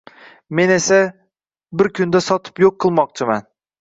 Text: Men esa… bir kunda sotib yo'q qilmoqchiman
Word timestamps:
Men 0.59 0.71
esa… 0.75 1.01
bir 1.81 1.91
kunda 2.01 2.23
sotib 2.29 2.63
yo'q 2.67 2.77
qilmoqchiman 2.87 3.51